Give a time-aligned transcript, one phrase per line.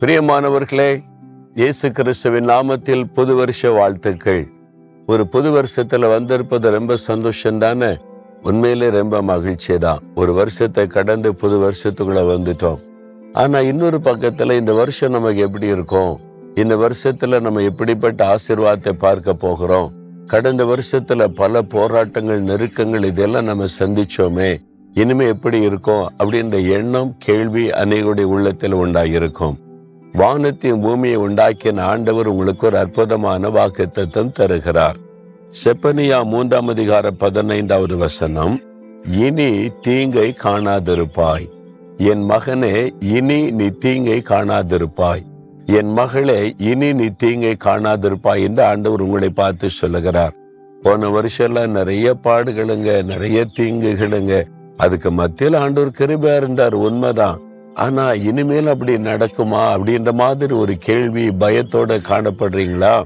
[0.00, 1.02] பிரியமானவர்களே
[1.54, 4.48] இயேசு கிறிஸ்துவின் நாமத்தில் புது வருஷ வாழ்த்துக்கள்.
[5.06, 7.96] ஒரு புது வருஷத்துல வந்திருப்பது ரொம்ப சந்தோஷம் தானே
[8.42, 12.78] உண்மையிலே ரொம்ப மகிழ்ச்சி தான் ஒரு வருஷத்தை கடந்து புது வருஷத்துக்குள்ள வந்துட்டோம்.
[13.32, 16.20] ஆனா இன்னொரு பக்கத்துல இந்த வருஷம் நமக்கு எப்படி இருக்கும்?
[16.54, 19.92] இந்த வருஷத்துல நம்ம எப்படிப்பட்ட ஆசிர்வாதத்தை பார்க்க போகிறோம்?
[20.26, 24.60] கடந்த வருஷத்துல பல போராட்டங்கள் நெருக்கங்கள் இதெல்லாம் நம்ம சந்திச்சோமே.
[24.94, 26.10] இனிமே எப்படி இருக்கும்?
[26.18, 29.68] அப்படின்ற எண்ணம் கேள்வி அநேகருடைய உள்ளத்தில் உண்டாகியிருக்கும்
[30.12, 34.96] வானத்தையும் பூமியை உண்டாக்கின ஆண்டவர் உங்களுக்கு ஒரு அற்புதமான வாக்குத்தத்தம் தருகிறார்.
[35.64, 38.60] செப்பனியா மூன்றாம் அதிகார பதினைந்தாவது வசனம்
[39.08, 41.48] இனி தீங்கை காணாதிருப்பாய்.
[41.96, 45.24] என் மகனே இனி நீ தீங்கை காணாதிருப்பாய்.
[45.66, 50.34] என் மகளே இனி நீ தீங்கை காணாதிருப்பாய் என்று ஆண்டவர் உங்களை பார்த்து சொல்லுகிறார்.
[50.82, 54.44] போன வருஷம்லாம் நிறைய பாடுகளுங்க நிறைய தீங்குகளுங்க.
[54.76, 57.40] அதுக்கு மத்தியில் ஆண்டவர் கிருபையா இருந்தார் உண்மைதான்.
[57.74, 63.02] ஆனா இனிமேல் அப்படி நடக்குமா அப்படின்ற மாதிரி ஒரு கேள்வி பயத்தோட காணப்படுறீங்களா?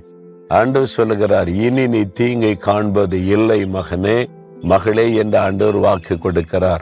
[0.48, 4.26] ஆண்டவர் சொல்லுகிறார் இனி நீ தீங்கை காண்பது இல்லை மகனே
[4.60, 6.78] மகளே என்று ஆண்டவர் வாக்கு கொடுக்கிறார்.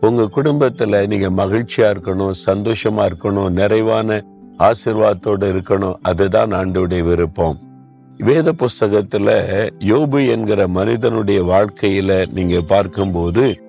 [0.00, 4.24] உங்க குடும்பத்துல நீங்க மகிழ்ச்சியா இருக்கணும் சந்தோஷமா இருக்கணும் நிறைவான
[4.58, 7.60] ஆசிர்வாதத்தோடு இருக்கணும் அதுதான் ஆண்டோடைய விருப்பம்.
[8.18, 9.28] வேத புஸ்தகத்துல
[9.78, 13.60] யோபு என்கிற மனிதனுடைய வாழ்க்கையில நீங்க பார்க்கும்போது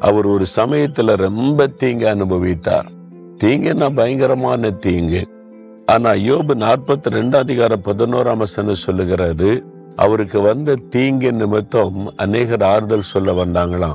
[0.00, 2.98] அவர் ஒரு சமயத்துல ரொம்ப தீங்க அனுபவித்தார்.
[3.42, 5.28] தீங்குன்னா பயங்கரமான தீங்கு.
[5.86, 9.62] ஆனா யோபு நாற்பத்தி ரெண்டாம் அதிகார பதினோராம் வசனம் சொல்லுகிறாரு
[9.96, 13.94] அவருக்கு வந்த தீங்கு நிமித்தம் அநேகர் ஆறுதல் சொல்ல வந்தாங்களாம்.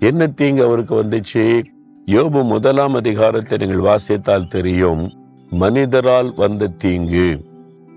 [0.00, 1.64] என்ன தீங்கு அவருக்கு வந்துச்சு?
[2.06, 5.10] யோபு முதலாம் அதிகாரத்தை நீங்கள் வாசித்தால் தெரியும்
[5.50, 7.28] மனிதரால் வந்த தீங்கு.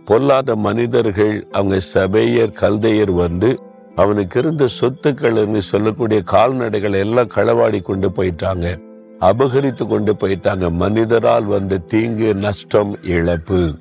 [0.06, 3.59] பொல்லாத மனிதர்கள் அவங்க சபையர் கல்தையர் வந்து
[3.95, 8.67] அவனுக்கு இருந்த சொத்துக்கள்னு சொல்லக்கூடிய கால்நடைகளை எல்லாம் களவாடி கொண்டு போயிட்டாங்க.
[9.20, 10.72] அபகரித்து கொண்டு போயிட்டாங்க.
[10.72, 13.75] மனிதரால் வந்த தீங்கு நஷ்டம் இழப்பு.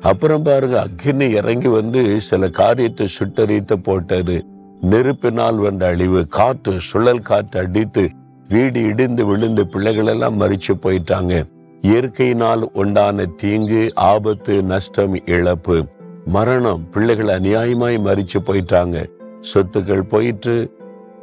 [0.00, 4.44] அப்புறம் பாருங்க அக்னி இறங்கி வந்து சில காரியத்தை சுட்டரித்து போட்டது.
[4.80, 8.10] நெருப்பினால் வந்த அழிவு காற்று சுழல் காற்று அடித்து
[8.48, 11.44] வீடு இடிந்து விழுந்து பிள்ளைகள் எல்லாம் மறிச்சு போயிட்டாங்க.
[11.80, 15.84] இயற்கையினால் உண்டான தீங்கு ஆபத்து நஷ்டம் இழப்பு.
[16.24, 19.06] மரணம் பிள்ளைகள் அநியாயமாய் மறிச்சு போயிட்டாங்க.
[19.54, 20.76] சொத்துக்கள் போயிட்டு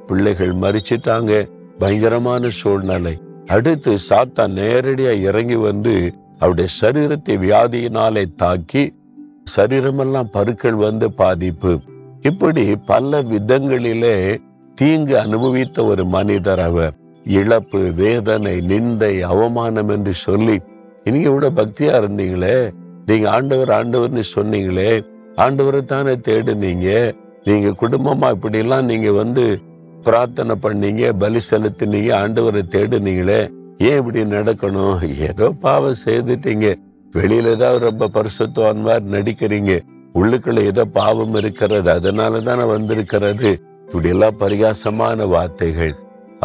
[0.08, 1.50] பிள்ளைகள் மறிச்சிட்டாங்க
[1.80, 3.20] பயங்கரமான சூழ்நிலை.
[3.48, 8.94] அடுத்து சாத்தா நேரடியா இறங்கி வந்து அவருடைய சரீரத்தை வியாதியினாலே தாக்கி
[9.56, 11.80] சரீரமெல்லாம் பருக்கள் வந்து பாதிப்பு.
[12.22, 14.38] இப்படி பல விதங்களிலே
[14.76, 16.94] தீங்கு அனுபவித்த ஒரு மனிதர் அவர்.
[17.24, 20.62] இழப்பு வேதனை நிந்தை அவமானம் என்று சொல்லி
[21.04, 22.74] இன்னைக்கு கூட பக்தியா இருந்தீங்களே?
[23.06, 25.06] நீங்க ஆண்டவர் ஆண்டவர்னு சொன்னீங்களே?
[25.36, 27.16] ஆண்டவரை தானே தேடுனீங்க?
[27.44, 29.60] நீங்க குடும்பமா இப்படி எல்லாம் நீங்க வந்து
[30.08, 33.42] பிரார்த்தனை பண்ணீங்க பலி செலுத்தினீங்க ஆண்டவரை தேடுனீங்களே
[33.88, 34.98] ஏன் இப்படி நடக்கணும்?
[35.30, 36.68] ஏதோ பாவம் செய்துட்டீங்க.
[37.14, 39.74] வெளியில தான் ரொம்ப பரிசுத்தவான் மாதிரி நடிக்கிறீங்க.
[40.20, 43.50] உள்ளுக்குள்ள ஏதோ பாவம் இருக்கிறது அதனால தானே வந்திருக்கிறது.
[43.88, 45.94] இப்படி எல்லாம் பரிகாசமான வார்த்தைகள்.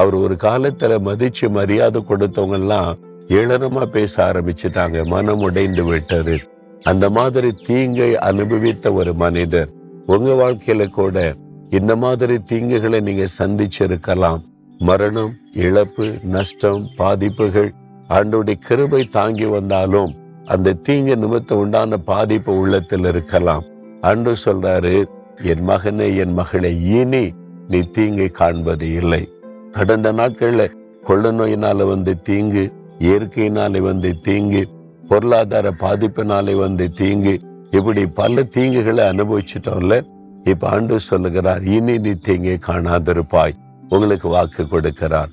[0.00, 2.90] அவர் ஒரு காலத்துல மதிச்சு மரியாதை கொடுத்தவங்க எல்லாம்
[3.38, 6.36] ஏளனமா பேச ஆரம்பிச்சுட்டாங்க மனம் உடைந்து விட்டாரு
[6.90, 9.70] அந்த மாதிரி தீங்கை அனுபவித்த ஒரு மனிதர்
[10.14, 11.16] உங்க வாழ்க்கையில கூட
[11.70, 14.40] இந்த மாதிரி தீங்குகளை நீங்க சந்திச்சிருக்கலாம்.
[14.78, 17.72] மரணம் இழப்பு நஷ்டம் பாதிப்புகள்
[18.08, 20.14] ஆண்டோடைய கிருபை தாங்கி வந்தாலும்
[20.44, 23.64] அந்த தீங்கு நிமித்தம் உண்டான பாதிப்பு உள்ளத்தில் இருக்கலாம்.
[24.00, 25.04] அன்று சொல்றாரு
[25.42, 27.32] என் மகனே என் மகளே இனி
[27.68, 29.28] நீ தீங்கை காண்பது இல்லை.
[29.72, 30.70] கடந்த நாட்கள்ல
[31.02, 34.68] கொள்ள நோயினால வந்து தீங்கு இயற்கையினாலே வந்து தீங்கு
[35.08, 39.96] பொருளாதார பாதிப்பினாலே வந்து தீங்கு இப்படி பல தீங்குகளை அனுபவிச்சிட்டோம்ல.
[40.44, 43.56] இப்ப ஆண்டு சொல்லுகிறார் இனி நீ தீங்கை காணாதிருப்பாய்.
[43.88, 45.28] உங்களுக்கு வாக்கு கொடுக்கிறார்.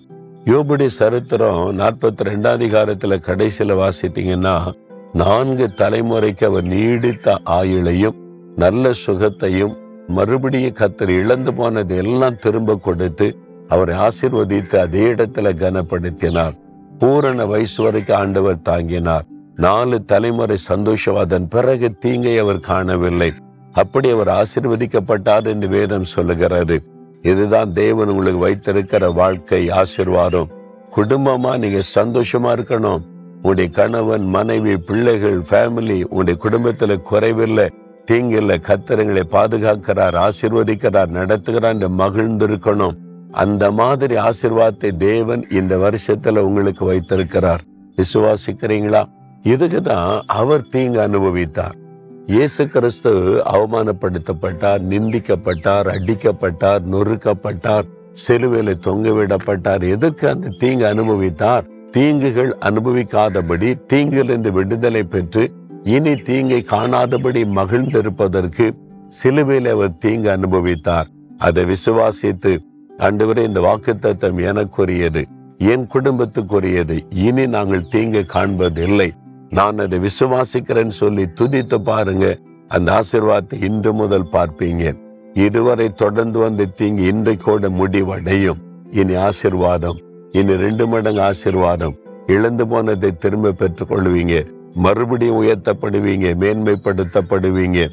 [0.45, 4.71] யோபுடைய சரித்திரம் நாற்பத்தி ரெண்டாம் அதிகாரத்துல கடைசியில வாசிட்டீங்கன்னா
[5.13, 8.15] நான்கு தலைமுறைக்கு அவர் நீடித்த ஆயுளையும்
[8.55, 9.75] நல்ல சுகத்தையும்
[10.07, 13.37] மறுபடியும் கத்தர் இழந்து போனது எல்லாம் திரும்ப கொடுத்து
[13.67, 16.57] அவரை ஆசிர்வதித்து அதே இடத்துல கனப்படுத்தினார்.
[16.99, 19.25] பூரண வயசு வரைக்கும் ஆண்டவர் தாங்கினார்.
[19.55, 23.33] நாலு தலைமுறை சந்தோஷம் அதன் பிறகு தீங்கை அவர் காணவில்லை.
[23.77, 26.83] அப்படி அவர் ஆசிர்வதிக்கப்பட்டார் என்று வேதம் சொல்லுகிறது.
[27.21, 30.47] இதுதான் தேவன் உங்களுக்கு வைத்திருக்கிற வாழ்க்கை ஆசிர்வாதம்.
[30.95, 33.01] குடும்பமா நீங்க சந்தோஷமா இருக்கணும்.
[33.35, 37.69] உங்களுடைய கணவன் மனைவி பிள்ளைகள் ஃபேமிலி உங்களுடைய குடும்பத்துல குறைவில்லை.
[38.11, 42.95] தீங்கில்ல கத்திரங்களை பாதுகாக்கிறார் ஆசிர்வதிக்கிறார் நடத்துகிறார் என்று மகிழ்ந்திருக்கணும்.
[43.31, 47.61] அந்த மாதிரி ஆசிர்வாதத்தை தேவன் இந்த வருஷத்துல உங்களுக்கு வைத்திருக்கிறார்.
[47.95, 49.05] விசுவாசிக்கிறீங்களா?
[49.43, 51.85] இதுக்குதான் அவர் தீங்கு அனுபவித்தார்.
[52.35, 53.11] இயேசு கிறிஸ்து
[53.51, 57.85] அவமானப்படுத்தப்பட்டார் நிந்திக்கப்பட்டார் அடிக்கப்பட்டார் நொறுக்கப்பட்டார்
[58.27, 59.83] செலுவேலை தொங்கவிடப்பட்டார்.
[59.89, 61.65] எதற்கு அந்த தீங்கு அனுபவித்தார்?
[61.91, 65.43] தீங்குகள் அனுபவிக்காதபடி தீங்கிலிருந்து விடுதலை பெற்று
[65.83, 68.67] இனி தீங்கை காணாதபடி மகிழ்ந்திருப்பதற்கு
[69.07, 71.07] சிலுவையில் அவர் தீங்கு அனுபவித்தார்.
[71.37, 72.53] அதை விசுவாசித்து
[72.99, 75.23] ஆண்டவரே இந்த வாக்குத்தத்தம் எனக்குரியது
[75.57, 76.97] என் குடும்பத்துக்குரியது
[77.27, 79.09] இனி நாங்கள் தீங்கு காண்பதில்லை.
[79.49, 82.37] நான் அதை விசுவாசிக்கிறேன்னு சொல்லி துதித்து பாருங்க.
[82.67, 84.97] அந்த ஆசிர்வாதத்தை இன்று முதல் பார்ப்பீங்க.
[85.33, 88.57] இதுவரை தொடர்ந்து வந்த தீங்கு இன்றைக்கோட முடிவடையும்.
[88.89, 89.97] இனி ஆசிர்வாதம்
[90.31, 91.95] இனி ரெண்டு மடங்கு ஆசிர்வாதம்.
[92.27, 94.51] இழந்து போனதை திரும்ப பெற்றுக் கொள்வீங்க.
[94.73, 97.89] மறுபடியும் உயர்த்தப்படுவீங்க மேன்மைப்படுத்தப்படுவீங்க.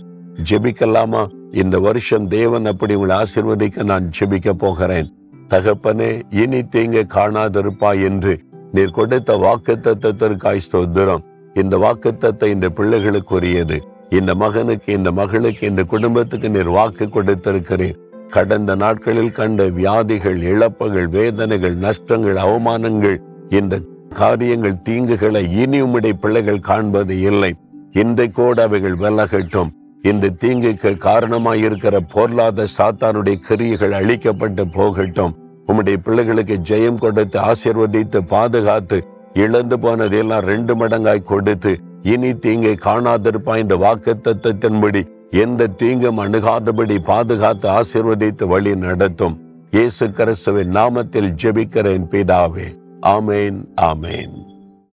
[0.51, 1.29] ஜெபிக்கலாமா?
[1.51, 5.15] இந்த வருஷம் தேவன் அப்படி உங்களை ஆசிர்வதிக்க நான் ஜெபிக்க போகிறேன்.
[5.49, 8.41] தகப்பனே இனி தீங்க காணாதிருப்பா என்று
[8.73, 11.25] நீர் கொடுத்த வாக்கு தத்துவத்திற்காய் ஸ்தோத்திரம்.
[11.55, 13.77] இந்த வாக்குத்தத்தை இந்த பிள்ளைகளுக்கு உரியது
[14.09, 17.99] இந்த மகனுக்கு இந்த மகளுக்கு இந்த குடும்பத்துக்கு நீர் வாக்கு கொடுத்திருக்கிறேன்
[18.29, 23.19] கடந்த நாட்களில் கண்ட வியாதிகள் இழப்புகள் வேதனைகள் நஷ்டங்கள் அவமானங்கள்
[23.49, 23.81] இந்த
[24.11, 27.53] காரியங்கள் தீங்குகளை இனி உம்முடைய பிள்ளைகள் காண்பது இல்லை.
[27.93, 29.71] இன்றைக்கோடு அவைகள் விலகட்டும்.
[30.03, 35.35] இந்த தீங்குக்கு காரணமாயிருக்கிற பொருளாத சாத்தானுடைய கிரியைகள் அழிக்கப்பட்டு போகட்டும்.
[35.67, 38.99] உம்முடைய பிள்ளைகளுக்கு ஜெயம் கொடுத்து ஆசிர்வதித்து பாதுகாத்து
[39.35, 47.69] இழந்து போனதெல்லாம் ரெண்டு மடங்காய் கொடுத்து இனி தீங்கை காணாதிருப்பாய் இந்த வாக்கு தத்தத்தின்படி எந்த தீங்கும் அணுகாதபடி பாதுகாத்து
[47.69, 49.37] ஆசிர்வதித்து வழி நடத்தும்.
[49.71, 52.67] இயேசு கிறிஸ்துவின் நாமத்தில் ஜெபிக்கிறேன் பிதாவே.
[53.01, 54.44] ஆமேன் ஆமேன்.